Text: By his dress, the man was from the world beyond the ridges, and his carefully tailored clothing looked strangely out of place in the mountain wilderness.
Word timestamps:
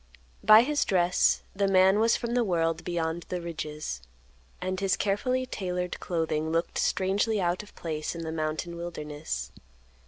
By 0.43 0.63
his 0.63 0.83
dress, 0.83 1.43
the 1.55 1.67
man 1.67 1.99
was 1.99 2.17
from 2.17 2.33
the 2.33 2.43
world 2.43 2.83
beyond 2.83 3.27
the 3.29 3.39
ridges, 3.39 4.01
and 4.59 4.79
his 4.79 4.97
carefully 4.97 5.45
tailored 5.45 5.99
clothing 5.99 6.51
looked 6.51 6.79
strangely 6.79 7.39
out 7.39 7.61
of 7.61 7.75
place 7.75 8.15
in 8.15 8.23
the 8.23 8.31
mountain 8.31 8.75
wilderness. 8.77 9.51